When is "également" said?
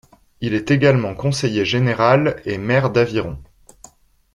0.71-1.13